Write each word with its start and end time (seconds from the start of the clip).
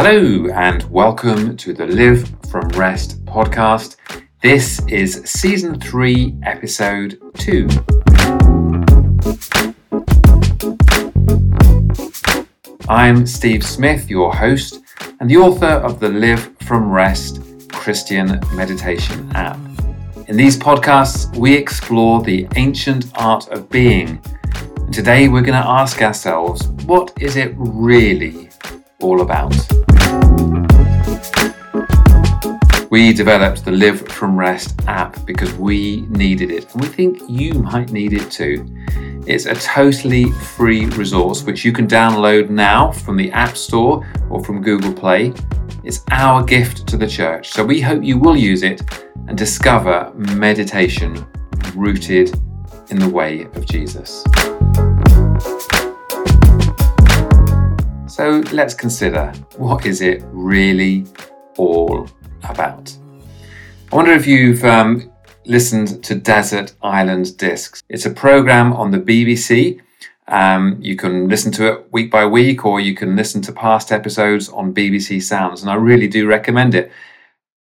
Hello, 0.00 0.46
and 0.50 0.84
welcome 0.84 1.56
to 1.56 1.72
the 1.72 1.84
Live 1.84 2.32
from 2.52 2.68
Rest 2.68 3.24
podcast. 3.24 3.96
This 4.40 4.80
is 4.86 5.24
season 5.24 5.80
three, 5.80 6.36
episode 6.44 7.20
two. 7.34 7.66
I'm 12.88 13.26
Steve 13.26 13.66
Smith, 13.66 14.08
your 14.08 14.32
host, 14.32 14.82
and 15.18 15.28
the 15.28 15.36
author 15.36 15.66
of 15.66 15.98
the 15.98 16.10
Live 16.10 16.56
from 16.60 16.92
Rest 16.92 17.68
Christian 17.72 18.38
Meditation 18.54 19.28
app. 19.34 19.58
In 20.28 20.36
these 20.36 20.56
podcasts, 20.56 21.36
we 21.36 21.56
explore 21.56 22.22
the 22.22 22.46
ancient 22.54 23.06
art 23.16 23.48
of 23.48 23.68
being. 23.68 24.22
And 24.76 24.94
today 24.94 25.26
we're 25.26 25.42
going 25.42 25.60
to 25.60 25.68
ask 25.68 26.02
ourselves 26.02 26.68
what 26.86 27.12
is 27.20 27.34
it 27.34 27.52
really 27.56 28.48
all 29.00 29.22
about? 29.22 29.56
We 32.90 33.12
developed 33.12 33.66
the 33.66 33.70
Live 33.70 34.08
from 34.08 34.38
Rest 34.38 34.80
app 34.86 35.26
because 35.26 35.52
we 35.52 36.06
needed 36.08 36.50
it, 36.50 36.72
and 36.72 36.80
we 36.80 36.88
think 36.88 37.20
you 37.28 37.52
might 37.52 37.92
need 37.92 38.14
it 38.14 38.30
too. 38.30 38.64
It's 39.26 39.44
a 39.44 39.54
totally 39.56 40.32
free 40.32 40.86
resource 40.86 41.42
which 41.42 41.66
you 41.66 41.72
can 41.72 41.86
download 41.86 42.48
now 42.48 42.90
from 42.90 43.18
the 43.18 43.30
App 43.32 43.58
Store 43.58 44.10
or 44.30 44.42
from 44.42 44.62
Google 44.62 44.94
Play. 44.94 45.34
It's 45.84 46.02
our 46.12 46.42
gift 46.42 46.86
to 46.86 46.96
the 46.96 47.06
church, 47.06 47.50
so 47.50 47.62
we 47.62 47.78
hope 47.78 48.02
you 48.02 48.16
will 48.16 48.38
use 48.38 48.62
it 48.62 48.80
and 49.26 49.36
discover 49.36 50.10
meditation 50.14 51.26
rooted 51.74 52.34
in 52.88 52.98
the 52.98 53.08
way 53.08 53.42
of 53.54 53.66
Jesus. 53.66 54.24
So 58.06 58.42
let's 58.50 58.72
consider 58.72 59.30
what 59.58 59.84
is 59.84 60.00
it 60.00 60.22
really 60.28 61.04
all 61.58 62.08
about. 62.48 62.96
I 63.90 63.96
wonder 63.96 64.12
if 64.12 64.26
you've 64.26 64.64
um, 64.64 65.10
listened 65.46 66.04
to 66.04 66.14
Desert 66.14 66.74
Island 66.82 67.36
Discs. 67.36 67.82
It's 67.88 68.06
a 68.06 68.10
program 68.10 68.72
on 68.72 68.90
the 68.90 68.98
BBC. 68.98 69.80
Um, 70.28 70.76
you 70.80 70.94
can 70.94 71.28
listen 71.28 71.50
to 71.52 71.72
it 71.72 71.92
week 71.92 72.10
by 72.10 72.26
week, 72.26 72.66
or 72.66 72.80
you 72.80 72.94
can 72.94 73.16
listen 73.16 73.40
to 73.42 73.52
past 73.52 73.90
episodes 73.90 74.48
on 74.50 74.74
BBC 74.74 75.22
Sounds, 75.22 75.62
and 75.62 75.70
I 75.70 75.74
really 75.74 76.08
do 76.08 76.26
recommend 76.26 76.74
it. 76.74 76.92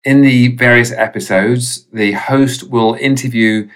In 0.05 0.23
the 0.23 0.49
various 0.57 0.93
episodes, 0.93 1.85
the 1.93 2.13
host 2.13 2.71
will 2.71 2.95
interview 2.95 3.69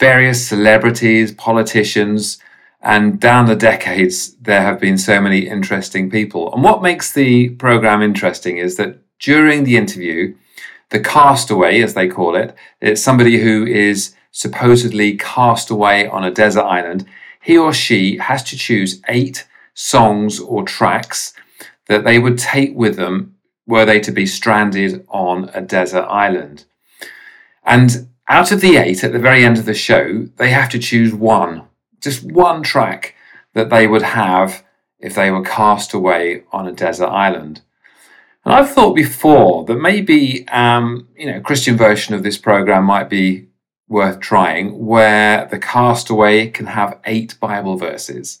various 0.00 0.46
celebrities, 0.46 1.32
politicians, 1.32 2.38
and 2.84 3.18
down 3.18 3.46
the 3.46 3.56
decades, 3.56 4.34
there 4.36 4.60
have 4.60 4.78
been 4.78 4.98
so 4.98 5.20
many 5.20 5.48
interesting 5.48 6.10
people. 6.10 6.52
And 6.52 6.62
what 6.62 6.82
makes 6.82 7.12
the 7.12 7.50
program 7.50 8.02
interesting 8.02 8.58
is 8.58 8.76
that 8.76 8.98
during 9.18 9.64
the 9.64 9.76
interview, 9.76 10.34
the 10.94 11.00
castaway, 11.00 11.82
as 11.82 11.94
they 11.94 12.06
call 12.06 12.36
it, 12.36 12.54
it's 12.80 13.02
somebody 13.02 13.38
who 13.38 13.66
is 13.66 14.14
supposedly 14.30 15.16
cast 15.16 15.68
away 15.68 16.06
on 16.06 16.22
a 16.22 16.30
desert 16.30 16.62
island. 16.62 17.04
He 17.42 17.58
or 17.58 17.72
she 17.72 18.18
has 18.18 18.44
to 18.44 18.56
choose 18.56 19.02
eight 19.08 19.44
songs 19.74 20.38
or 20.38 20.62
tracks 20.62 21.34
that 21.88 22.04
they 22.04 22.20
would 22.20 22.38
take 22.38 22.76
with 22.76 22.94
them 22.94 23.34
were 23.66 23.84
they 23.84 23.98
to 23.98 24.12
be 24.12 24.24
stranded 24.24 25.04
on 25.08 25.50
a 25.52 25.60
desert 25.60 26.04
island. 26.04 26.64
And 27.64 28.06
out 28.28 28.52
of 28.52 28.60
the 28.60 28.76
eight, 28.76 29.02
at 29.02 29.12
the 29.12 29.18
very 29.18 29.44
end 29.44 29.58
of 29.58 29.64
the 29.64 29.74
show, 29.74 30.28
they 30.36 30.50
have 30.50 30.68
to 30.68 30.78
choose 30.78 31.12
one, 31.12 31.62
just 32.00 32.22
one 32.22 32.62
track 32.62 33.16
that 33.54 33.68
they 33.68 33.88
would 33.88 34.02
have 34.02 34.62
if 35.00 35.16
they 35.16 35.32
were 35.32 35.42
cast 35.42 35.92
away 35.92 36.44
on 36.52 36.68
a 36.68 36.72
desert 36.72 37.08
island. 37.08 37.62
And 38.44 38.54
I've 38.54 38.70
thought 38.70 38.94
before 38.94 39.64
that 39.64 39.76
maybe 39.76 40.46
um, 40.48 41.08
you 41.16 41.26
know 41.26 41.38
a 41.38 41.40
Christian 41.40 41.76
version 41.76 42.14
of 42.14 42.22
this 42.22 42.38
program 42.38 42.84
might 42.84 43.08
be 43.08 43.48
worth 43.88 44.20
trying, 44.20 44.84
where 44.84 45.46
the 45.46 45.58
castaway 45.58 46.48
can 46.48 46.66
have 46.66 46.98
eight 47.04 47.38
Bible 47.40 47.76
verses, 47.76 48.40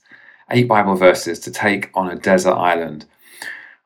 eight 0.50 0.68
Bible 0.68 0.96
verses 0.96 1.38
to 1.40 1.50
take 1.50 1.90
on 1.94 2.10
a 2.10 2.16
desert 2.16 2.54
island. 2.54 3.06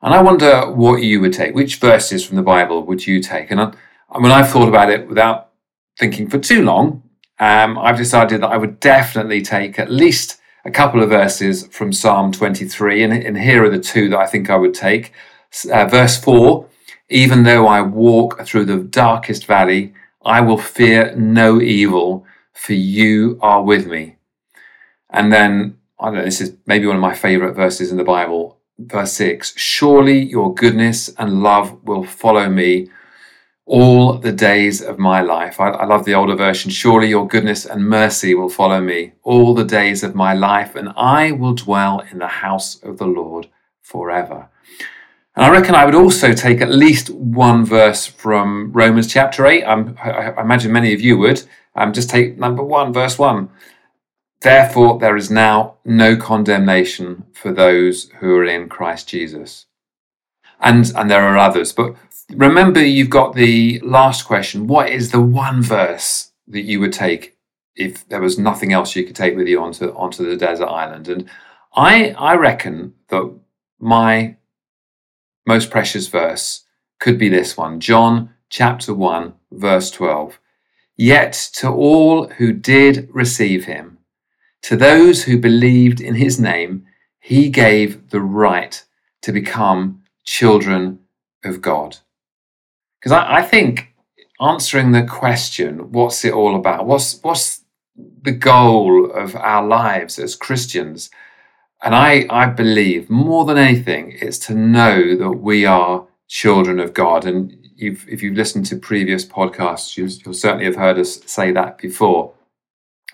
And 0.01 0.13
I 0.13 0.21
wonder 0.21 0.71
what 0.71 1.03
you 1.03 1.19
would 1.21 1.33
take. 1.33 1.53
Which 1.53 1.77
verses 1.77 2.25
from 2.25 2.37
the 2.37 2.43
Bible 2.43 2.85
would 2.85 3.05
you 3.05 3.21
take? 3.21 3.51
And 3.51 3.61
I, 3.61 3.73
when 4.17 4.31
I've 4.31 4.49
thought 4.49 4.69
about 4.69 4.89
it 4.89 5.07
without 5.07 5.51
thinking 5.97 6.29
for 6.29 6.39
too 6.39 6.63
long, 6.63 7.03
um, 7.39 7.77
I've 7.77 7.97
decided 7.97 8.41
that 8.41 8.47
I 8.47 8.57
would 8.57 8.79
definitely 8.79 9.41
take 9.41 9.77
at 9.77 9.91
least 9.91 10.39
a 10.65 10.71
couple 10.71 11.01
of 11.01 11.09
verses 11.09 11.67
from 11.67 11.93
Psalm 11.93 12.31
23. 12.31 13.03
And, 13.03 13.13
and 13.13 13.37
here 13.37 13.63
are 13.63 13.69
the 13.69 13.79
two 13.79 14.09
that 14.09 14.19
I 14.19 14.25
think 14.25 14.49
I 14.49 14.55
would 14.55 14.73
take 14.73 15.13
uh, 15.71 15.85
verse 15.85 16.17
4 16.17 16.67
Even 17.09 17.43
though 17.43 17.67
I 17.67 17.81
walk 17.81 18.41
through 18.45 18.65
the 18.65 18.77
darkest 18.77 19.45
valley, 19.45 19.93
I 20.23 20.41
will 20.41 20.57
fear 20.57 21.15
no 21.15 21.61
evil, 21.61 22.25
for 22.53 22.73
you 22.73 23.39
are 23.41 23.63
with 23.63 23.87
me. 23.87 24.17
And 25.09 25.31
then, 25.31 25.77
I 25.99 26.05
don't 26.05 26.15
know, 26.15 26.25
this 26.25 26.41
is 26.41 26.55
maybe 26.65 26.85
one 26.85 26.97
of 26.97 27.01
my 27.01 27.15
favorite 27.15 27.55
verses 27.55 27.91
in 27.91 27.97
the 27.97 28.03
Bible. 28.03 28.57
Verse 28.77 29.13
6 29.13 29.53
Surely 29.57 30.19
your 30.19 30.53
goodness 30.53 31.09
and 31.17 31.41
love 31.41 31.83
will 31.83 32.03
follow 32.03 32.49
me 32.49 32.89
all 33.65 34.13
the 34.17 34.31
days 34.31 34.81
of 34.81 34.97
my 34.97 35.21
life. 35.21 35.59
I, 35.59 35.69
I, 35.69 35.85
love 35.85 36.03
the 36.03 36.15
older 36.15 36.35
version. 36.35 36.71
Surely 36.71 37.07
your 37.09 37.27
goodness 37.27 37.65
and 37.65 37.87
mercy 37.87 38.33
will 38.33 38.49
follow 38.49 38.81
me 38.81 39.13
all 39.21 39.53
the 39.53 39.63
days 39.63 40.03
of 40.03 40.15
my 40.15 40.33
life, 40.33 40.75
and 40.75 40.89
I 40.97 41.31
will 41.33 41.53
dwell 41.53 41.99
in 42.11 42.17
the 42.17 42.27
house 42.27 42.81
of 42.81 42.97
the 42.97 43.05
Lord 43.05 43.47
forever. 43.81 44.49
And 45.35 45.45
I 45.45 45.51
reckon 45.51 45.75
I 45.75 45.85
would 45.85 45.95
also 45.95 46.33
take 46.33 46.61
at 46.61 46.71
least 46.71 47.09
one 47.11 47.65
verse 47.65 48.05
from 48.05 48.71
Romans 48.71 49.07
chapter 49.07 49.45
8. 49.45 49.63
I'm, 49.63 49.97
i 50.01 50.33
imagine 50.39 50.71
many 50.71 50.93
of 50.93 51.01
you 51.01 51.17
would. 51.17 51.43
Um, 51.75 51.93
just 51.93 52.09
take 52.09 52.37
number 52.37 52.63
one, 52.63 52.91
verse 52.91 53.17
one. 53.17 53.49
Therefore, 54.41 54.99
there 54.99 55.17
is 55.17 55.29
now 55.29 55.75
no 55.85 56.15
condemnation 56.15 57.25
for 57.33 57.51
those 57.51 58.09
who 58.19 58.35
are 58.37 58.45
in 58.45 58.69
Christ 58.69 59.07
Jesus. 59.07 59.65
And, 60.61 60.91
and 60.95 61.09
there 61.09 61.23
are 61.23 61.37
others. 61.37 61.71
But 61.73 61.95
remember, 62.29 62.83
you've 62.83 63.09
got 63.09 63.35
the 63.35 63.79
last 63.81 64.23
question. 64.25 64.67
What 64.67 64.89
is 64.89 65.11
the 65.11 65.21
one 65.21 65.61
verse 65.61 66.31
that 66.47 66.61
you 66.61 66.79
would 66.79 66.93
take 66.93 67.37
if 67.75 68.07
there 68.09 68.21
was 68.21 68.39
nothing 68.39 68.73
else 68.73 68.95
you 68.95 69.05
could 69.05 69.15
take 69.15 69.35
with 69.35 69.47
you 69.47 69.61
onto, 69.61 69.89
onto 69.91 70.27
the 70.27 70.37
desert 70.37 70.67
island? 70.67 71.07
And 71.07 71.29
I, 71.75 72.11
I 72.11 72.35
reckon 72.35 72.93
that 73.09 73.39
my 73.79 74.35
most 75.49 75.71
precious 75.71 76.07
verse 76.07 76.65
could 76.99 77.17
be 77.17 77.27
this 77.27 77.57
one 77.57 77.79
John 77.79 78.29
chapter 78.49 78.93
1, 78.93 79.33
verse 79.51 79.89
12. 79.89 80.39
Yet 80.95 81.33
to 81.53 81.69
all 81.69 82.27
who 82.27 82.53
did 82.53 83.09
receive 83.11 83.65
him, 83.65 83.97
to 84.61 84.75
those 84.75 85.23
who 85.23 85.39
believed 85.39 86.01
in 86.01 86.15
his 86.15 86.39
name, 86.39 86.85
he 87.19 87.49
gave 87.49 88.11
the 88.11 88.21
right 88.21 88.83
to 89.23 89.31
become 89.31 90.03
children 90.23 90.99
of 91.43 91.61
God. 91.61 91.97
Because 92.99 93.13
I, 93.13 93.37
I, 93.37 93.41
think 93.41 93.95
answering 94.39 94.91
the 94.91 95.03
question, 95.03 95.91
what's 95.91 96.23
it 96.25 96.33
all 96.33 96.55
about? 96.55 96.85
What's, 96.85 97.19
what's 97.23 97.63
the 97.95 98.33
goal 98.33 99.09
of 99.09 99.35
our 99.35 99.65
lives 99.65 100.19
as 100.19 100.35
Christians? 100.35 101.09
And 101.81 101.95
I, 101.95 102.25
I 102.29 102.47
believe 102.47 103.09
more 103.09 103.45
than 103.45 103.57
anything, 103.57 104.17
it's 104.19 104.37
to 104.39 104.53
know 104.53 105.15
that 105.15 105.31
we 105.31 105.65
are 105.65 106.05
children 106.27 106.79
of 106.79 106.93
God. 106.93 107.25
And 107.25 107.69
you've, 107.75 108.07
if 108.09 108.21
you've 108.21 108.35
listened 108.35 108.65
to 108.67 108.75
previous 108.75 109.25
podcasts, 109.25 109.95
you, 109.95 110.09
will 110.25 110.33
certainly 110.33 110.65
have 110.65 110.75
heard 110.75 110.99
us 110.99 111.21
say 111.25 111.51
that 111.51 111.77
before. 111.77 112.33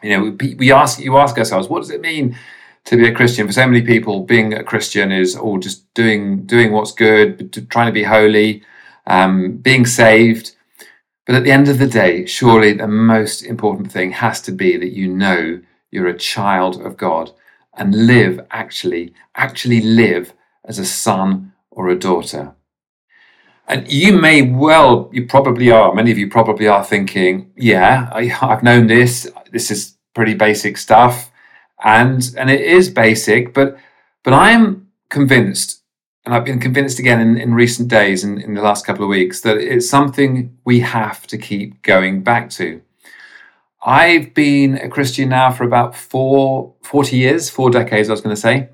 You 0.02 0.10
know, 0.10 0.38
we, 0.40 0.56
we 0.56 0.72
ask 0.72 1.00
you 1.00 1.18
ask 1.18 1.38
ourselves, 1.38 1.70
what 1.70 1.80
does 1.80 1.92
it 1.92 2.02
mean 2.02 2.38
to 2.86 2.98
be 2.98 3.08
a 3.08 3.14
Christian? 3.14 3.46
For 3.48 3.54
so 3.54 3.68
many 3.68 3.84
people, 3.84 4.24
being 4.24 4.54
a 4.54 4.64
Christian 4.64 5.12
is 5.12 5.36
all 5.36 5.60
just 5.60 5.92
doing 5.94 6.46
doing 6.46 6.72
what's 6.72 6.92
good, 6.92 7.70
trying 7.70 7.88
to 7.88 7.94
be 7.94 8.04
holy, 8.04 8.64
um, 9.06 9.58
being 9.58 9.86
saved. 9.86 10.56
But 11.26 11.36
at 11.36 11.44
the 11.44 11.52
end 11.52 11.70
of 11.70 11.80
the 11.80 11.88
day, 11.88 12.26
surely 12.26 12.74
the 12.74 12.88
most 12.88 13.44
important 13.44 13.92
thing 13.92 14.12
has 14.12 14.42
to 14.42 14.52
be 14.52 14.78
that 14.78 14.92
you 14.92 15.08
know 15.08 15.62
you're 15.92 16.08
a 16.08 16.18
child 16.18 16.82
of 16.82 16.98
God 16.98 17.32
and 17.78 18.08
live 18.08 18.46
actually, 18.52 19.14
actually 19.36 19.82
live 19.82 20.34
as 20.64 20.80
a 20.80 20.86
son 20.86 21.54
or 21.72 21.90
a 21.90 22.00
daughter. 22.00 22.56
And 23.68 23.92
you 23.92 24.14
may 24.14 24.42
well, 24.44 25.10
you 25.12 25.26
probably 25.26 25.72
are, 25.72 25.94
many 25.94 26.12
of 26.12 26.18
you 26.18 26.30
probably 26.30 26.68
are 26.68 26.84
thinking, 26.84 27.52
yeah, 27.56 28.10
I, 28.12 28.26
have 28.26 28.64
known 28.64 28.88
this, 28.88 29.30
this 29.52 29.72
is 29.72 29.98
pretty 30.14 30.36
basic 30.36 30.78
stuff. 30.78 31.32
And, 31.84 32.34
and 32.38 32.50
it 32.50 32.62
is 32.62 32.90
basic, 32.90 33.54
but, 33.54 33.78
but 34.24 34.34
I'm 34.34 34.88
convinced, 35.10 35.82
and 36.26 36.34
I've 36.34 36.46
been 36.46 36.60
convinced 36.60 37.00
again 37.00 37.20
in, 37.20 37.38
in 37.38 37.54
recent 37.54 37.90
days, 37.90 38.24
in, 38.24 38.40
in 38.40 38.54
the 38.54 38.62
last 38.62 38.86
couple 38.86 39.04
of 39.04 39.10
weeks, 39.10 39.42
that 39.42 39.58
it's 39.58 39.90
something 39.90 40.58
we 40.64 40.80
have 40.82 41.26
to 41.28 41.38
keep 41.38 41.82
going 41.82 42.22
back 42.24 42.50
to. 42.52 42.82
I've 43.86 44.34
been 44.34 44.78
a 44.80 44.90
Christian 44.90 45.30
now 45.30 45.52
for 45.52 45.64
about 45.64 45.96
four, 45.96 46.74
40 46.82 47.18
years, 47.18 47.52
four 47.52 47.70
decades, 47.70 48.10
I 48.10 48.14
was 48.14 48.22
going 48.22 48.36
to 48.36 48.42
say. 48.42 48.70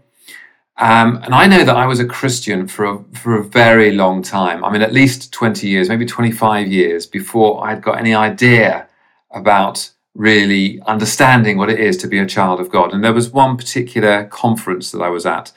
Um, 0.78 1.18
and 1.24 1.36
I 1.36 1.48
know 1.48 1.66
that 1.66 1.76
I 1.76 1.86
was 1.86 2.00
a 2.00 2.06
Christian 2.06 2.66
for 2.66 2.86
a, 2.86 3.04
for 3.16 3.36
a 3.36 3.44
very 3.44 3.92
long 3.92 4.24
time. 4.24 4.64
I 4.64 4.72
mean, 4.72 4.82
at 4.82 4.94
least 4.94 5.34
20 5.34 5.68
years, 5.68 5.90
maybe 5.90 6.06
25 6.06 6.72
years 6.72 7.06
before 7.06 7.68
I'd 7.68 7.82
got 7.84 8.00
any 8.00 8.14
idea 8.14 8.88
about 9.32 9.92
really 10.16 10.82
understanding 10.84 11.58
what 11.58 11.70
it 11.70 11.80
is 11.80 11.98
to 11.98 12.08
be 12.08 12.20
a 12.20 12.26
child 12.26 12.62
of 12.62 12.72
God. 12.72 12.94
And 12.94 13.04
there 13.04 13.14
was 13.14 13.32
one 13.32 13.58
particular 13.58 14.26
conference 14.26 14.92
that 14.92 15.02
I 15.02 15.10
was 15.10 15.26
at. 15.26 15.52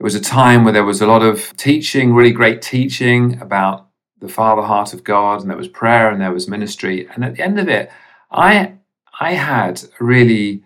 It 0.00 0.04
was 0.04 0.14
a 0.14 0.20
time 0.20 0.64
where 0.64 0.72
there 0.72 0.84
was 0.84 1.02
a 1.02 1.06
lot 1.06 1.22
of 1.22 1.54
teaching, 1.58 2.14
really 2.14 2.32
great 2.32 2.62
teaching 2.62 3.40
about 3.42 3.88
the 4.20 4.28
Father 4.28 4.62
heart 4.62 4.94
of 4.94 5.04
God, 5.04 5.42
and 5.42 5.50
there 5.50 5.56
was 5.56 5.68
prayer 5.68 6.10
and 6.10 6.20
there 6.20 6.32
was 6.32 6.48
ministry. 6.48 7.06
And 7.14 7.24
at 7.24 7.36
the 7.36 7.42
end 7.42 7.60
of 7.60 7.68
it, 7.68 7.90
I 8.30 8.75
I 9.20 9.32
had 9.34 9.82
really 9.98 10.62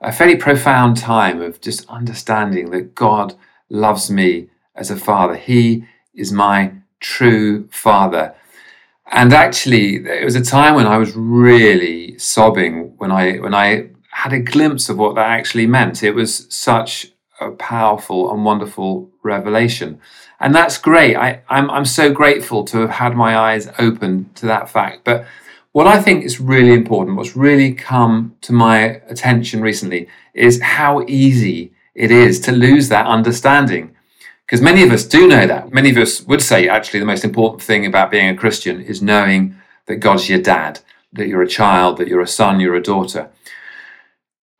a 0.00 0.12
fairly 0.12 0.36
profound 0.36 0.96
time 0.96 1.40
of 1.42 1.60
just 1.60 1.88
understanding 1.88 2.70
that 2.70 2.94
God 2.94 3.34
loves 3.68 4.10
me 4.10 4.48
as 4.74 4.90
a 4.90 4.96
father. 4.96 5.34
He 5.34 5.84
is 6.14 6.32
my 6.32 6.72
true 7.00 7.68
father. 7.68 8.34
And 9.10 9.32
actually, 9.32 9.96
it 9.96 10.24
was 10.24 10.36
a 10.36 10.42
time 10.42 10.74
when 10.74 10.86
I 10.86 10.98
was 10.98 11.16
really 11.16 12.18
sobbing 12.18 12.94
when 12.98 13.10
I 13.10 13.36
when 13.38 13.54
I 13.54 13.90
had 14.10 14.32
a 14.32 14.40
glimpse 14.40 14.88
of 14.88 14.98
what 14.98 15.14
that 15.14 15.30
actually 15.30 15.66
meant. 15.66 16.02
It 16.02 16.14
was 16.14 16.46
such 16.54 17.12
a 17.40 17.50
powerful 17.52 18.32
and 18.32 18.44
wonderful 18.44 19.10
revelation. 19.22 20.00
And 20.40 20.54
that's 20.54 20.78
great. 20.78 21.16
I, 21.16 21.42
I'm, 21.48 21.70
I'm 21.70 21.84
so 21.84 22.12
grateful 22.12 22.64
to 22.64 22.78
have 22.78 22.90
had 22.90 23.16
my 23.16 23.36
eyes 23.36 23.68
open 23.78 24.30
to 24.36 24.46
that 24.46 24.68
fact. 24.68 25.04
But 25.04 25.26
what 25.72 25.86
I 25.86 26.00
think 26.00 26.24
is 26.24 26.40
really 26.40 26.72
important, 26.72 27.16
what's 27.16 27.36
really 27.36 27.72
come 27.72 28.36
to 28.42 28.52
my 28.52 28.78
attention 29.08 29.60
recently, 29.60 30.08
is 30.34 30.60
how 30.60 31.04
easy 31.06 31.72
it 31.94 32.10
is 32.10 32.40
to 32.40 32.52
lose 32.52 32.88
that 32.88 33.06
understanding. 33.06 33.94
Because 34.46 34.62
many 34.62 34.82
of 34.82 34.90
us 34.90 35.04
do 35.04 35.28
know 35.28 35.46
that. 35.46 35.72
Many 35.72 35.90
of 35.90 35.98
us 35.98 36.22
would 36.22 36.40
say, 36.40 36.68
actually, 36.68 37.00
the 37.00 37.06
most 37.06 37.24
important 37.24 37.62
thing 37.62 37.84
about 37.84 38.10
being 38.10 38.30
a 38.30 38.36
Christian 38.36 38.80
is 38.80 39.02
knowing 39.02 39.56
that 39.86 39.96
God's 39.96 40.28
your 40.28 40.40
dad, 40.40 40.80
that 41.12 41.28
you're 41.28 41.42
a 41.42 41.48
child, 41.48 41.98
that 41.98 42.08
you're 42.08 42.22
a 42.22 42.26
son, 42.26 42.60
you're 42.60 42.74
a 42.74 42.82
daughter. 42.82 43.30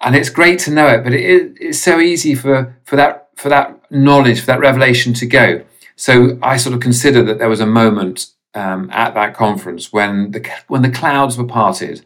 And 0.00 0.14
it's 0.14 0.31
great 0.31 0.58
to 0.60 0.70
know 0.70 0.88
it, 0.88 1.05
but 1.05 1.14
it, 1.14 1.56
it's 1.58 1.78
so 1.78 2.00
easy 2.00 2.34
for, 2.34 2.76
for, 2.84 2.96
that, 2.96 3.31
for 3.37 3.49
that 3.49 3.90
knowledge, 3.90 4.40
for 4.40 4.46
that 4.46 4.60
revelation 4.60 5.14
to 5.14 5.26
go. 5.26 5.64
So 5.96 6.38
I 6.43 6.58
sort 6.58 6.75
of 6.75 6.81
consider 6.81 7.22
that 7.25 7.38
there 7.38 7.49
was 7.49 7.60
a 7.60 7.66
moment 7.66 8.26
um, 8.55 8.91
at 8.93 9.15
that 9.15 9.35
conference 9.35 9.93
when 9.93 10.31
the 10.33 10.49
when 10.69 10.83
the 10.83 10.91
clouds 10.91 11.37
were 11.37 11.47
parted, 11.47 12.05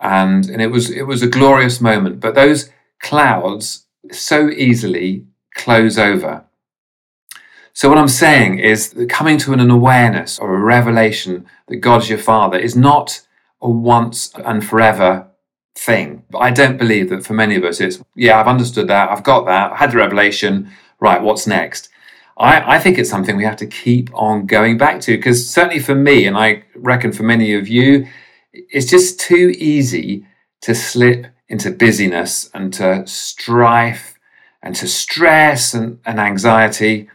and 0.00 0.48
and 0.48 0.60
it 0.60 0.68
was 0.68 0.90
it 0.90 1.02
was 1.02 1.22
a 1.22 1.28
glorious 1.28 1.80
moment. 1.80 2.20
But 2.20 2.34
those 2.34 2.70
clouds 3.00 3.86
so 4.10 4.48
easily 4.50 5.26
close 5.54 5.98
over. 5.98 6.44
So, 7.72 7.90
what 7.90 7.98
I'm 7.98 8.08
saying 8.08 8.58
is 8.58 8.94
coming 9.08 9.36
to 9.38 9.52
an 9.52 9.70
awareness 9.70 10.38
or 10.38 10.54
a 10.54 10.60
revelation 10.60 11.46
that 11.68 11.76
God's 11.76 12.08
your 12.08 12.18
Father 12.18 12.58
is 12.58 12.74
not 12.74 13.20
a 13.60 13.68
once 13.68 14.32
and 14.44 14.64
forever 14.64 15.28
thing. 15.76 16.24
But 16.30 16.38
I 16.38 16.50
don't 16.50 16.78
believe 16.78 17.10
that 17.10 17.24
for 17.24 17.34
many 17.34 17.54
of 17.54 17.64
us 17.64 17.80
it's, 17.80 18.02
yeah, 18.14 18.40
I've 18.40 18.48
understood 18.48 18.88
that, 18.88 19.10
I've 19.10 19.22
got 19.22 19.44
that, 19.44 19.72
I 19.72 19.76
had 19.76 19.92
the 19.92 19.98
revelation, 19.98 20.70
right, 21.00 21.20
what's 21.20 21.46
next? 21.46 21.90
I, 22.36 22.76
I 22.76 22.78
think 22.78 22.98
it's 22.98 23.10
something 23.10 23.36
we 23.36 23.44
have 23.44 23.56
to 23.56 23.66
keep 23.66 24.10
on 24.14 24.46
going 24.46 24.78
back 24.78 25.00
to 25.02 25.16
because 25.16 25.48
certainly 25.48 25.78
for 25.78 25.94
me, 25.94 26.26
and 26.26 26.36
I 26.36 26.64
reckon 26.74 27.12
for 27.12 27.22
many 27.22 27.54
of 27.54 27.68
you, 27.68 28.06
it's 28.52 28.90
just 28.90 29.20
too 29.20 29.54
easy 29.58 30.26
to 30.62 30.74
slip 30.74 31.26
into 31.48 31.70
busyness 31.70 32.50
and 32.54 32.72
to 32.74 33.06
strife 33.06 34.18
and 34.62 34.74
to 34.74 34.88
stress 34.88 35.74
and, 35.74 35.98
and 36.04 36.18
anxiety 36.18 37.08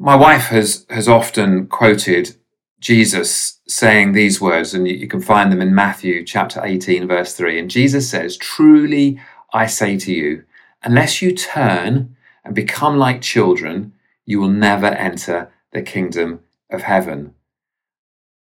my 0.00 0.16
wife 0.16 0.46
has 0.46 0.86
has 0.88 1.06
often 1.08 1.66
quoted 1.66 2.34
Jesus 2.80 3.60
saying 3.68 4.12
these 4.12 4.40
words, 4.40 4.72
and 4.72 4.88
you, 4.88 4.94
you 4.94 5.06
can 5.06 5.20
find 5.20 5.52
them 5.52 5.60
in 5.60 5.74
Matthew 5.74 6.24
chapter 6.24 6.64
18, 6.64 7.06
verse 7.06 7.34
3. 7.34 7.58
And 7.58 7.70
Jesus 7.70 8.08
says, 8.08 8.38
Truly 8.38 9.20
I 9.52 9.66
say 9.66 9.98
to 9.98 10.10
you, 10.10 10.44
unless 10.82 11.20
you 11.20 11.34
turn 11.34 12.16
and 12.42 12.54
become 12.54 12.96
like 12.96 13.20
children, 13.20 13.92
you 14.30 14.40
will 14.40 14.48
never 14.48 14.86
enter 14.86 15.50
the 15.72 15.82
kingdom 15.82 16.40
of 16.70 16.82
heaven. 16.82 17.34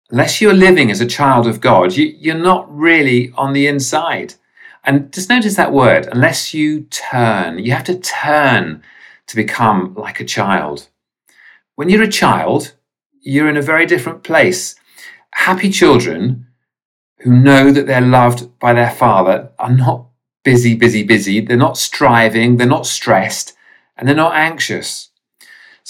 Unless 0.09 0.41
you're 0.41 0.53
living 0.53 0.91
as 0.91 0.99
a 0.99 1.05
child 1.05 1.47
of 1.47 1.61
God, 1.61 1.95
you, 1.95 2.07
you're 2.19 2.35
not 2.35 2.69
really 2.69 3.31
on 3.35 3.53
the 3.53 3.67
inside. 3.67 4.33
And 4.83 5.13
just 5.13 5.29
notice 5.29 5.55
that 5.55 5.71
word, 5.71 6.09
unless 6.11 6.53
you 6.53 6.81
turn, 6.81 7.59
you 7.59 7.71
have 7.71 7.85
to 7.85 7.97
turn 7.97 8.83
to 9.27 9.35
become 9.37 9.93
like 9.95 10.19
a 10.19 10.25
child. 10.25 10.89
When 11.75 11.87
you're 11.87 12.03
a 12.03 12.19
child, 12.21 12.73
you're 13.21 13.47
in 13.47 13.55
a 13.55 13.61
very 13.61 13.85
different 13.85 14.23
place. 14.23 14.75
Happy 15.33 15.69
children 15.69 16.47
who 17.19 17.31
know 17.31 17.71
that 17.71 17.87
they're 17.87 18.01
loved 18.01 18.59
by 18.59 18.73
their 18.73 18.91
father 18.91 19.51
are 19.57 19.71
not 19.73 20.07
busy, 20.43 20.75
busy, 20.75 21.03
busy. 21.03 21.39
They're 21.39 21.55
not 21.55 21.77
striving, 21.77 22.57
they're 22.57 22.67
not 22.67 22.85
stressed, 22.85 23.55
and 23.95 24.05
they're 24.05 24.15
not 24.15 24.35
anxious. 24.35 25.10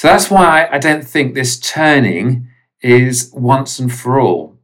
So 0.01 0.07
that's 0.07 0.31
why 0.31 0.67
I 0.71 0.79
don't 0.79 1.07
think 1.07 1.35
this 1.35 1.59
turning 1.59 2.47
is 2.81 3.29
once 3.35 3.77
and 3.77 3.93
for 3.93 4.19
all. 4.19 4.57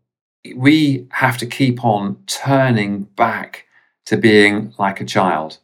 We 0.55 1.05
have 1.11 1.37
to 1.37 1.45
keep 1.45 1.85
on 1.85 2.23
turning 2.25 3.03
back 3.03 3.67
to 4.07 4.17
being 4.17 4.73
like 4.79 4.99
a 4.99 5.05
child. 5.05 5.59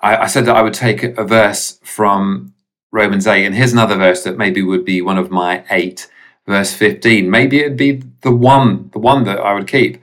I, 0.00 0.16
I 0.16 0.26
said 0.28 0.46
that 0.46 0.56
I 0.56 0.62
would 0.62 0.72
take 0.72 1.02
a 1.02 1.24
verse 1.24 1.78
from 1.84 2.54
Romans 2.90 3.26
8. 3.26 3.44
And 3.44 3.54
here's 3.54 3.74
another 3.74 3.96
verse 3.96 4.24
that 4.24 4.38
maybe 4.38 4.62
would 4.62 4.86
be 4.86 5.02
one 5.02 5.18
of 5.18 5.30
my 5.30 5.62
eight, 5.68 6.10
verse 6.46 6.72
15. 6.72 7.30
Maybe 7.30 7.58
it'd 7.58 7.76
be 7.76 8.02
the 8.22 8.34
one, 8.34 8.88
the 8.94 8.98
one 8.98 9.24
that 9.24 9.40
I 9.40 9.52
would 9.52 9.68
keep. 9.68 10.00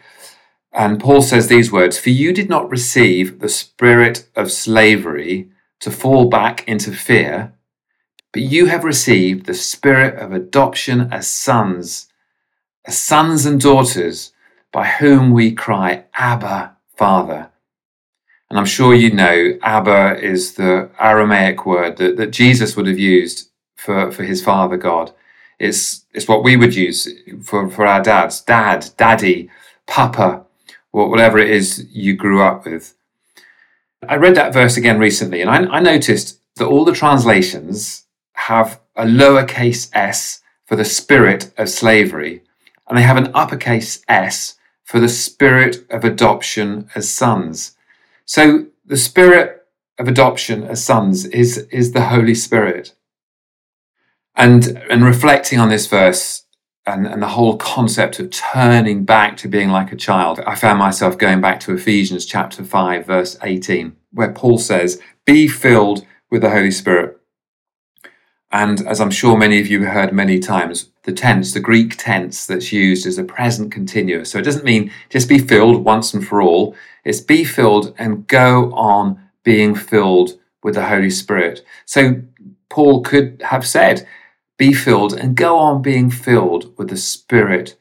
And 0.72 1.00
Paul 1.00 1.24
says 1.24 1.48
these 1.48 1.72
words 1.72 1.98
For 1.98 2.12
you 2.12 2.32
did 2.32 2.48
not 2.48 2.70
receive 2.70 3.40
the 3.40 3.50
spirit 3.50 4.30
of 4.36 4.52
slavery 4.52 5.50
to 5.80 5.90
fall 5.90 6.30
back 6.30 6.64
into 6.68 6.92
fear, 6.92 7.56
but 8.34 8.42
you 8.42 8.68
have 8.68 8.84
received 8.84 9.46
the 9.46 9.54
spirit 9.54 10.18
of 10.18 10.32
adoption 10.32 11.12
as 11.12 11.28
sons, 11.28 12.08
as 12.86 12.98
sons 12.98 13.46
and 13.46 13.60
daughters, 13.60 14.32
by 14.72 14.88
whom 14.88 15.32
we 15.32 15.52
cry, 15.52 16.06
Abba, 16.14 16.78
Father. 16.96 17.50
And 18.50 18.58
I'm 18.58 18.66
sure 18.66 18.94
you 18.94 19.12
know 19.12 19.58
Abba 19.62 20.20
is 20.22 20.54
the 20.56 20.90
Aramaic 21.00 21.66
word 21.66 21.98
that, 21.98 22.18
that 22.18 22.32
Jesus 22.32 22.76
would 22.76 22.88
have 22.88 23.00
used 23.00 23.50
for, 23.76 24.12
for 24.12 24.24
his 24.24 24.44
father 24.44 24.78
God. 24.78 25.14
It's, 25.60 26.06
it's 26.14 26.28
what 26.28 26.44
we 26.44 26.58
would 26.58 26.76
use 26.76 27.08
for, 27.44 27.70
for 27.70 27.86
our 27.86 28.02
dads 28.02 28.42
dad, 28.42 28.90
daddy, 28.98 29.50
papa, 29.88 30.46
whatever 30.92 31.38
it 31.38 31.50
is 31.50 31.88
you 31.92 32.16
grew 32.16 32.42
up 32.42 32.66
with. 32.66 32.94
I 34.08 34.16
read 34.16 34.36
that 34.36 34.54
verse 34.54 34.78
again 34.78 35.00
recently 35.00 35.42
and 35.42 35.50
I, 35.50 35.78
I 35.78 35.80
noticed 35.80 36.40
that 36.56 36.66
all 36.66 36.86
the 36.86 36.94
translations 36.94 38.06
have 38.48 38.80
a 38.96 39.06
lowercase 39.06 39.90
s 39.94 40.42
for 40.66 40.76
the 40.76 40.86
spirit 40.86 41.52
of 41.58 41.70
slavery 41.70 42.44
and 42.88 42.98
they 42.98 43.04
have 43.04 43.18
an 43.18 43.32
uppercase 43.34 44.04
s 44.08 44.56
for 44.84 45.00
the 45.00 45.08
spirit 45.08 45.86
of 45.90 46.04
adoption 46.04 46.90
as 46.96 47.10
sons. 47.10 47.78
So 48.26 48.66
the 48.86 48.98
spirit 48.98 49.66
of 49.98 50.10
adoption 50.10 50.64
as 50.64 50.84
sons 50.84 51.26
is, 51.26 51.60
is 51.72 51.94
the 51.94 52.06
Holy 52.06 52.36
Spirit. 52.36 52.94
And, 54.36 54.84
and 54.90 55.06
reflecting 55.06 55.60
on 55.60 55.70
this 55.70 55.88
verse 55.88 56.46
and, 56.86 57.08
and 57.08 57.22
the 57.22 57.28
whole 57.28 57.56
concept 57.56 58.20
of 58.20 58.32
turning 58.32 59.06
back 59.06 59.38
to 59.38 59.48
being 59.48 59.70
like 59.70 59.94
a 59.94 59.96
child, 59.96 60.42
I 60.46 60.56
found 60.56 60.80
myself 60.80 61.18
going 61.18 61.40
back 61.40 61.62
to 61.62 61.74
Ephesians 61.74 62.26
chapter 62.26 62.64
5, 62.64 63.06
verse 63.06 63.38
18, 63.42 63.96
where 64.12 64.34
Paul 64.34 64.58
says, 64.58 65.02
Be 65.26 65.48
filled 65.48 66.06
with 66.30 66.42
the 66.42 66.50
Holy 66.50 66.72
Spirit. 66.72 67.21
And 68.52 68.86
as 68.86 69.00
I'm 69.00 69.12
sure 69.12 69.38
many 69.38 69.60
of 69.60 69.68
you 69.68 69.84
have 69.84 69.94
heard 69.94 70.14
many 70.14 70.38
times, 70.40 70.90
the 71.04 71.14
tense, 71.14 71.54
the 71.54 71.60
Greek 71.62 71.96
tense 71.98 72.46
that's 72.46 72.74
used 72.74 73.06
is 73.06 73.18
a 73.18 73.24
present 73.24 73.72
continuous. 73.72 74.32
So 74.32 74.40
it 74.40 74.46
doesn't 74.46 74.66
mean 74.66 74.92
just 75.10 75.30
be 75.30 75.40
filled 75.40 75.86
once 75.86 76.14
and 76.14 76.26
for 76.26 76.42
all. 76.42 76.76
It's 77.06 77.22
be 77.22 77.44
filled 77.46 77.96
and 77.98 78.28
go 78.28 78.74
on 78.74 79.22
being 79.44 79.74
filled 79.74 80.38
with 80.64 80.76
the 80.76 80.86
Holy 80.86 81.10
Spirit. 81.10 81.64
So 81.86 82.22
Paul 82.70 83.02
could 83.04 83.42
have 83.46 83.66
said, 83.66 84.08
be 84.58 84.74
filled 84.74 85.14
and 85.14 85.36
go 85.36 85.58
on 85.58 85.82
being 85.82 86.12
filled 86.12 86.78
with 86.78 86.90
the 86.90 86.98
Spirit 86.98 87.78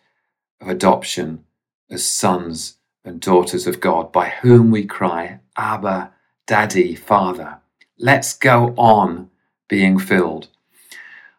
of 0.60 0.68
adoption 0.68 1.44
as 1.90 2.06
sons 2.06 2.76
and 3.04 3.20
daughters 3.20 3.66
of 3.66 3.80
God, 3.80 4.12
by 4.12 4.28
whom 4.28 4.70
we 4.70 4.84
cry, 4.84 5.40
Abba, 5.56 6.12
Daddy, 6.46 6.94
Father. 6.94 7.58
Let's 7.98 8.36
go 8.36 8.74
on 8.76 9.30
being 9.68 9.98
filled. 9.98 10.48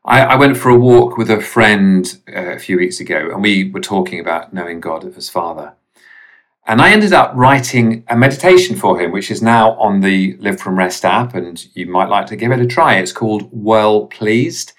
I, 0.04 0.22
I, 0.22 0.36
went 0.36 0.58
for 0.58 0.70
a 0.70 0.78
walk 0.78 1.18
with 1.18 1.30
a 1.30 1.40
friend 1.40 2.20
uh, 2.28 2.54
a 2.54 2.60
few 2.60 2.78
weeks 2.78 3.00
ago, 3.00 3.30
and 3.32 3.42
we 3.42 3.70
were 3.70 3.80
talking 3.80 4.20
about 4.20 4.54
knowing 4.54 4.80
God 4.80 5.06
as 5.06 5.30
Father. 5.30 5.76
And 6.66 6.82
I 6.82 6.92
ended 6.92 7.14
up 7.14 7.34
writing 7.36 8.04
a 8.08 8.16
meditation 8.16 8.76
for 8.76 9.00
him, 9.00 9.12
which 9.12 9.30
is 9.30 9.42
now 9.42 9.72
on 9.74 10.02
the 10.02 10.38
Live 10.38 10.60
from 10.60 10.78
Rest 10.78 11.06
app, 11.06 11.36
and 11.36 11.68
you 11.76 11.86
might 11.86 12.10
like 12.10 12.28
to 12.28 12.36
give 12.36 12.52
it 12.52 12.60
a 12.60 12.66
try. 12.66 12.96
It's 12.96 13.12
called 13.12 13.50
Well 13.52 14.08
Pleased. 14.08 14.74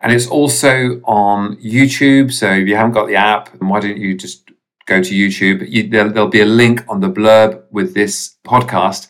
And 0.00 0.12
it's 0.12 0.26
also 0.26 1.00
on 1.04 1.56
YouTube. 1.56 2.32
So 2.32 2.50
if 2.50 2.66
you 2.66 2.74
haven't 2.74 2.92
got 2.92 3.06
the 3.06 3.16
app, 3.16 3.50
why 3.60 3.80
don't 3.80 3.98
you 3.98 4.16
just 4.16 4.50
go 4.86 5.02
to 5.02 5.10
YouTube? 5.12 5.68
You, 5.68 5.88
there, 5.88 6.08
there'll 6.08 6.28
be 6.28 6.40
a 6.40 6.46
link 6.46 6.84
on 6.88 7.00
the 7.00 7.10
blurb 7.10 7.64
with 7.70 7.92
this 7.92 8.36
podcast. 8.44 9.08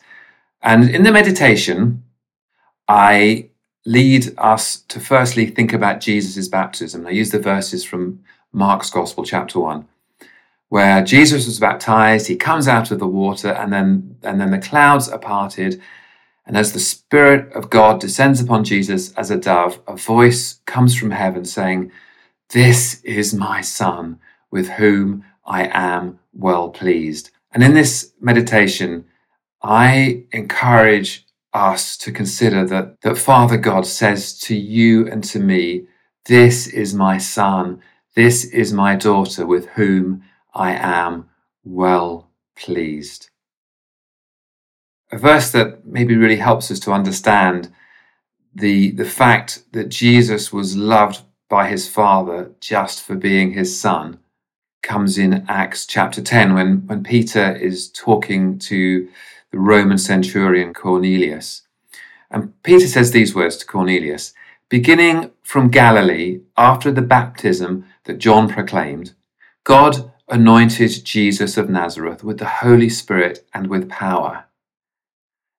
And 0.61 0.89
in 0.89 1.03
the 1.03 1.11
meditation, 1.11 2.03
I 2.87 3.50
lead 3.85 4.33
us 4.37 4.77
to 4.77 4.99
firstly 4.99 5.47
think 5.47 5.73
about 5.73 6.01
Jesus' 6.01 6.47
baptism. 6.47 7.07
I 7.07 7.11
use 7.11 7.31
the 7.31 7.39
verses 7.39 7.83
from 7.83 8.23
Mark's 8.53 8.89
Gospel, 8.89 9.23
chapter 9.23 9.59
1 9.59 9.87
where 10.71 11.03
Jesus 11.03 11.47
was 11.47 11.59
baptized, 11.59 12.27
he 12.27 12.37
comes 12.37 12.65
out 12.65 12.91
of 12.91 12.99
the 12.99 13.05
water, 13.05 13.49
and 13.49 13.73
then, 13.73 14.15
and 14.23 14.39
then 14.39 14.51
the 14.51 14.57
clouds 14.57 15.09
are 15.09 15.19
parted. 15.19 15.81
And 16.45 16.55
as 16.55 16.71
the 16.71 16.79
Spirit 16.79 17.51
of 17.51 17.69
God 17.69 17.99
descends 17.99 18.39
upon 18.39 18.63
Jesus 18.63 19.11
as 19.15 19.29
a 19.29 19.35
dove, 19.35 19.81
a 19.85 19.97
voice 19.97 20.61
comes 20.65 20.95
from 20.95 21.11
heaven 21.11 21.43
saying, 21.43 21.91
This 22.51 23.01
is 23.03 23.33
my 23.33 23.59
Son, 23.59 24.21
with 24.49 24.69
whom 24.69 25.25
I 25.45 25.69
am 25.73 26.19
well 26.31 26.69
pleased. 26.69 27.31
And 27.51 27.61
in 27.61 27.73
this 27.73 28.13
meditation, 28.21 29.03
I 29.61 30.23
encourage 30.31 31.25
us 31.53 31.97
to 31.97 32.11
consider 32.11 32.65
that, 32.65 33.01
that 33.01 33.17
Father 33.17 33.57
God 33.57 33.85
says 33.85 34.37
to 34.39 34.55
you 34.55 35.07
and 35.07 35.23
to 35.25 35.39
me, 35.39 35.87
This 36.25 36.67
is 36.67 36.93
my 36.93 37.17
Son, 37.17 37.81
this 38.15 38.45
is 38.45 38.73
my 38.73 38.95
daughter, 38.95 39.45
with 39.45 39.67
whom 39.69 40.23
I 40.53 40.73
am 40.73 41.29
well 41.63 42.31
pleased. 42.55 43.29
A 45.11 45.17
verse 45.17 45.51
that 45.51 45.85
maybe 45.85 46.15
really 46.15 46.37
helps 46.37 46.71
us 46.71 46.79
to 46.81 46.91
understand 46.91 47.71
the, 48.53 48.91
the 48.91 49.05
fact 49.05 49.63
that 49.73 49.89
Jesus 49.89 50.53
was 50.53 50.77
loved 50.77 51.21
by 51.49 51.67
his 51.67 51.87
Father 51.87 52.51
just 52.59 53.03
for 53.03 53.15
being 53.15 53.51
his 53.51 53.79
Son 53.79 54.19
comes 54.81 55.17
in 55.17 55.45
Acts 55.47 55.85
chapter 55.85 56.21
10 56.21 56.53
when, 56.53 56.87
when 56.87 57.03
Peter 57.03 57.55
is 57.55 57.91
talking 57.91 58.57
to 58.59 59.07
the 59.51 59.59
Roman 59.59 59.97
centurion 59.97 60.73
Cornelius. 60.73 61.63
And 62.29 62.53
Peter 62.63 62.87
says 62.87 63.11
these 63.11 63.35
words 63.35 63.57
to 63.57 63.65
Cornelius 63.65 64.33
Beginning 64.69 65.31
from 65.43 65.67
Galilee, 65.67 66.39
after 66.55 66.93
the 66.93 67.01
baptism 67.01 67.85
that 68.05 68.19
John 68.19 68.47
proclaimed, 68.47 69.13
God 69.65 70.09
anointed 70.29 71.03
Jesus 71.03 71.57
of 71.57 71.69
Nazareth 71.69 72.23
with 72.23 72.37
the 72.39 72.47
Holy 72.47 72.87
Spirit 72.87 73.45
and 73.53 73.67
with 73.67 73.89
power. 73.89 74.45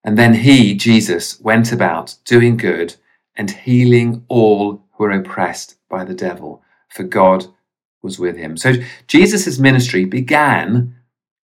And 0.03 0.17
then 0.17 0.33
he, 0.33 0.75
Jesus, 0.75 1.39
went 1.41 1.73
about 1.73 2.17
doing 2.25 2.57
good 2.57 2.97
and 3.37 3.51
healing 3.51 4.25
all 4.29 4.83
who 4.93 5.05
were 5.05 5.11
oppressed 5.11 5.77
by 5.91 6.05
the 6.05 6.15
devil, 6.15 6.63
for 6.89 7.03
God 7.03 7.47
was 8.01 8.19
with 8.19 8.39
him. 8.39 8.57
So 8.57 8.73
Jesus' 9.07 9.59
ministry 9.59 10.07
began 10.07 10.97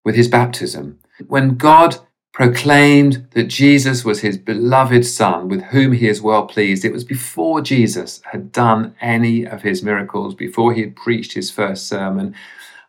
with 0.03 0.15
his 0.15 0.27
baptism. 0.27 0.99
When 1.27 1.55
God 1.55 1.97
proclaimed 2.39 3.27
that 3.31 3.49
Jesus 3.49 4.05
was 4.05 4.21
his 4.21 4.37
beloved 4.37 5.05
Son, 5.05 5.49
with 5.49 5.61
whom 5.61 5.91
he 5.91 6.07
is 6.07 6.21
well 6.21 6.45
pleased, 6.45 6.85
it 6.85 6.93
was 6.93 7.03
before 7.03 7.59
Jesus 7.59 8.21
had 8.31 8.53
done 8.53 8.95
any 9.01 9.45
of 9.45 9.61
his 9.61 9.83
miracles, 9.83 10.33
before 10.33 10.71
he 10.71 10.79
had 10.79 10.95
preached 10.95 11.33
his 11.33 11.51
first 11.51 11.89
sermon. 11.89 12.33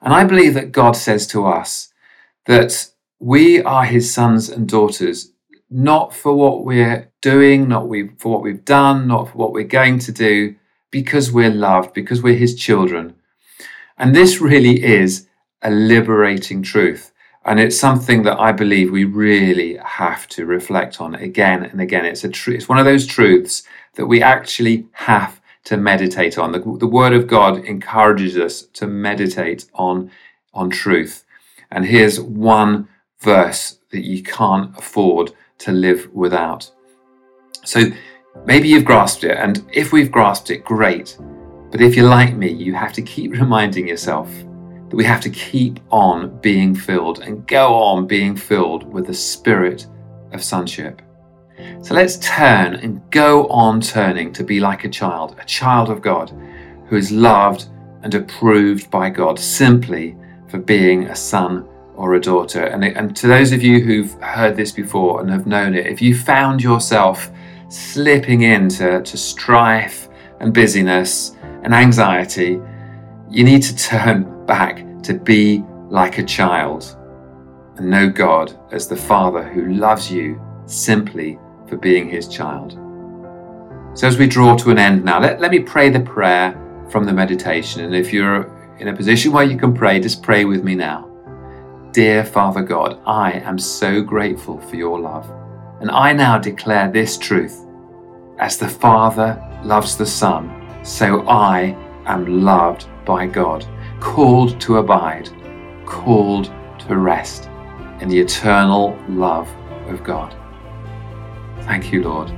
And 0.03 0.15
I 0.15 0.23
believe 0.23 0.55
that 0.55 0.71
God 0.71 0.93
says 0.93 1.27
to 1.27 1.49
us 1.49 1.93
that 2.47 2.93
we 3.19 3.61
are 3.61 3.85
his 3.85 4.15
sons 4.15 4.49
and 4.49 4.69
daughters, 4.69 5.33
not 5.69 6.15
for 6.15 6.33
what 6.33 6.65
we're 6.65 7.11
doing, 7.21 7.67
not 7.67 7.89
for 8.19 8.29
what 8.31 8.43
we've 8.43 8.65
done, 8.65 9.09
not 9.09 9.31
for 9.31 9.37
what 9.37 9.53
we're 9.53 9.65
going 9.65 9.99
to 9.99 10.13
do, 10.13 10.55
because 10.93 11.33
we're 11.33 11.51
loved, 11.51 11.93
because 11.93 12.23
we're 12.23 12.37
his 12.37 12.55
children. 12.55 13.17
And 13.99 14.15
this 14.15 14.41
really 14.41 14.81
is 14.81 15.27
a 15.61 15.73
liberating 15.73 16.63
truth. 16.63 17.10
And 17.45 17.59
it's 17.59 17.79
something 17.79 18.23
that 18.25 18.39
I 18.39 18.53
believe 18.53 18.91
we 18.91 19.05
really 19.05 19.77
have 19.77 20.29
to 20.29 20.45
reflect 20.45 21.01
on 21.01 21.15
again 21.15 21.65
and 21.65 21.81
again. 21.81 22.05
It's 22.05 22.25
a 22.25 22.29
tr- 22.29 22.53
it's 22.53 22.69
one 22.69 22.79
of 22.79 22.85
those 22.85 23.07
truths 23.07 23.63
that 23.95 24.07
we 24.07 24.23
actually 24.23 24.87
have 24.93 25.41
to 25.65 25.77
meditate 25.77 26.39
on. 26.39 26.53
The, 26.53 26.61
the 26.79 26.87
Word 26.87 27.15
of 27.15 27.27
God 27.27 27.65
encourages 27.65 28.37
us 28.37 28.63
to 28.75 28.87
meditate 28.87 29.67
on, 29.75 30.11
on 30.53 30.69
truth. 30.69 31.25
And 31.71 31.85
here's 31.87 32.21
one 32.21 32.89
verse 33.21 33.79
that 33.91 34.05
you 34.05 34.23
can't 34.23 34.77
afford 34.77 35.33
to 35.59 35.73
live 35.73 36.13
without. 36.13 36.71
So 37.65 37.91
maybe 38.45 38.69
you've 38.69 38.85
grasped 38.85 39.25
it, 39.25 39.37
and 39.37 39.65
if 39.73 39.93
we've 39.93 40.13
grasped 40.13 40.51
it, 40.51 40.65
great. 40.65 41.17
But 41.71 41.81
if 41.81 41.95
you're 41.95 42.09
like 42.09 42.35
me, 42.35 42.51
you 42.51 42.75
have 42.75 42.93
to 42.95 43.03
keep 43.03 43.33
reminding 43.41 43.89
yourself 43.89 44.31
that 44.91 44.97
we 44.97 45.05
have 45.05 45.21
to 45.21 45.31
keep 45.31 45.81
on 45.91 46.37
being 46.41 46.75
filled 46.75 47.21
and 47.21 47.47
go 47.47 47.75
on 47.75 48.07
being 48.07 48.37
filled 48.37 48.85
with 48.93 49.07
the 49.07 49.15
spirit 49.15 49.87
of 50.33 50.43
sonship. 50.43 51.01
So 51.83 51.95
let's 51.95 52.19
turn 52.19 52.75
and 52.75 53.01
go 53.11 53.47
on 53.47 53.81
turning 53.81 54.33
to 54.33 54.45
be 54.45 54.61
like 54.61 54.85
a 54.85 54.89
child, 54.89 55.37
a 55.41 55.45
child 55.45 55.91
of 55.91 56.03
God 56.03 56.31
who 56.89 56.97
is 56.97 57.13
loved 57.13 57.67
and 58.03 58.15
approved 58.15 58.91
by 58.91 59.11
God 59.11 59.39
simply 59.39 60.17
for 60.49 60.59
being 60.59 61.05
a 61.05 61.17
son 61.17 61.69
or 61.95 62.15
a 62.15 62.21
daughter. 62.21 62.65
And, 62.65 62.83
and 62.83 63.17
to 63.17 63.29
those 63.29 63.53
of 63.53 63.63
you 63.63 63.81
who've 63.81 64.13
heard 64.23 64.57
this 64.57 64.73
before 64.73 65.21
and 65.21 65.31
have 65.31 65.47
known 65.47 65.75
it, 65.75 65.87
if 65.87 66.03
you 66.03 66.17
found 66.17 66.63
yourself 66.63 67.31
slipping 67.69 68.43
into 68.43 69.03
to 69.03 69.17
strife 69.17 70.09
and 70.41 70.53
busyness 70.53 71.37
and 71.63 71.75
anxiety, 71.75 72.61
you 73.31 73.45
need 73.45 73.63
to 73.63 73.77
turn 73.77 74.45
back 74.45 74.85
to 75.05 75.15
be 75.15 75.63
like 75.89 76.19
a 76.19 76.25
child 76.25 76.97
and 77.77 77.89
know 77.89 78.11
God 78.11 78.59
as 78.73 78.89
the 78.89 78.97
Father 78.97 79.43
who 79.43 79.73
loves 79.75 80.11
you 80.11 80.41
simply 80.67 81.39
for 81.69 81.77
being 81.77 82.09
his 82.09 82.27
child. 82.27 82.73
So, 83.95 84.09
as 84.09 84.19
we 84.19 84.27
draw 84.27 84.57
to 84.57 84.71
an 84.71 84.79
end 84.79 85.05
now, 85.05 85.21
let, 85.21 85.41
let 85.41 85.53
me 85.53 85.61
pray 85.61 85.91
the 85.91 86.01
prayer 86.01 86.57
from 86.91 87.05
the 87.05 87.13
meditation. 87.13 87.85
And 87.85 87.95
if 87.95 88.13
you're 88.13 88.53
in 88.79 88.89
a 88.89 88.97
position 88.97 89.31
where 89.31 89.45
you 89.45 89.57
can 89.57 89.75
pray, 89.75 90.01
just 90.01 90.23
pray 90.23 90.45
with 90.45 90.65
me 90.65 90.75
now. 90.75 91.09
Dear 91.93 92.25
Father 92.25 92.63
God, 92.63 93.01
I 93.07 93.33
am 93.33 93.59
so 93.59 94.03
grateful 94.03 94.61
for 94.61 94.75
your 94.75 94.99
love. 94.99 95.31
And 95.81 95.91
I 95.91 96.13
now 96.13 96.37
declare 96.37 96.91
this 96.91 97.17
truth 97.17 97.65
as 98.39 98.59
the 98.59 98.69
Father 98.69 99.41
loves 99.65 99.97
the 99.97 100.07
Son, 100.07 100.85
so 100.85 101.27
I 101.29 101.77
am 102.07 102.45
loved 102.45 102.89
by 103.11 103.27
God, 103.27 103.67
called 103.99 104.61
to 104.61 104.77
abide, 104.77 105.29
called 105.85 106.45
to 106.79 106.97
rest 106.97 107.49
in 108.01 108.09
the 108.09 108.21
eternal 108.21 108.97
love 109.09 109.49
of 109.89 110.05
God. 110.05 110.33
Thank 111.63 111.93
you, 111.93 112.05
Lord. 112.05 112.31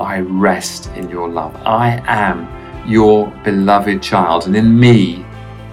I 0.00 0.18
rest 0.18 0.90
in 0.96 1.08
your 1.08 1.28
love. 1.28 1.54
I 1.64 2.02
am 2.08 2.36
your 2.84 3.28
beloved 3.44 4.02
child, 4.02 4.46
and 4.46 4.56
in 4.56 4.76
me 4.76 5.24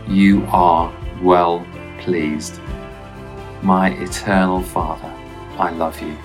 you 0.07 0.45
are 0.51 0.93
well 1.23 1.65
pleased. 1.97 2.59
My 3.63 3.89
eternal 3.89 4.61
Father, 4.61 5.11
I 5.57 5.71
love 5.71 5.99
you. 6.03 6.15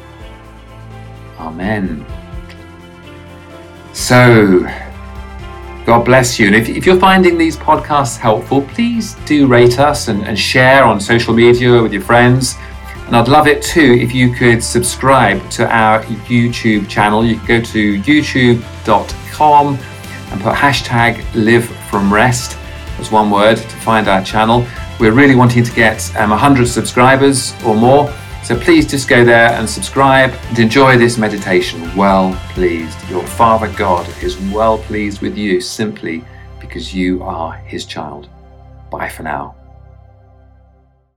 Amen. 1.39 2.05
So, 3.95 4.67
God 5.85 6.05
bless 6.05 6.39
you. 6.39 6.47
And 6.47 6.57
if, 6.57 6.69
if, 6.69 6.87
you're 6.87 6.99
finding 6.99 7.37
these 7.37 7.57
podcasts 7.57 8.17
helpful, 8.17 8.63
please 8.63 9.15
do 9.27 9.47
rate 9.47 9.79
us 9.79 10.09
and, 10.09 10.27
and 10.27 10.39
share 10.39 10.85
on 10.85 10.99
social 10.99 11.35
media 11.35 11.83
with 11.83 11.93
your 11.93 12.03
friends. 12.03 12.57
And 13.07 13.15
I'd 13.15 13.29
love 13.29 13.47
it 13.47 13.63
too 13.63 13.99
if 14.01 14.15
you 14.15 14.33
could 14.33 14.65
subscribe 14.65 15.51
to 15.51 15.71
our 15.71 16.03
YouTube 16.05 16.89
channel. 16.89 17.23
You 17.23 17.37
can 17.37 17.47
go 17.47 17.61
to 17.61 18.01
youtube.com 18.03 19.79
and 20.31 20.41
put 20.41 20.55
hashtag 20.55 21.23
live 21.35 21.67
from 21.91 22.13
rest 22.13 22.57
as 22.99 23.13
one 23.13 23.31
word 23.31 23.59
to 23.59 23.77
find 23.81 24.09
our 24.09 24.25
channel. 24.25 24.67
We're 24.99 25.13
really 25.13 25.35
wanting 25.35 25.65
to 25.65 25.73
get 25.75 26.15
um, 26.17 26.31
100 26.31 26.67
subscribers 26.67 27.53
or 27.65 27.75
more. 27.75 28.13
So 28.45 28.61
please 28.61 28.87
just 28.87 29.09
go 29.09 29.25
there 29.25 29.53
and 29.53 29.69
subscribe 29.69 30.31
and 30.49 30.59
enjoy 30.59 30.99
this 30.99 31.17
meditation. 31.17 31.81
Well 31.97 32.39
pleased. 32.51 32.99
Your 33.09 33.27
Father 33.27 33.73
God 33.73 34.07
is 34.23 34.39
well 34.53 34.77
pleased 34.77 35.23
with 35.23 35.39
you 35.39 35.63
simply 35.63 36.23
because 36.61 36.95
you 36.95 37.23
are 37.23 37.55
his 37.55 37.87
child. 37.87 38.29
Bye 38.91 39.09
for 39.09 39.23
now. 39.23 39.64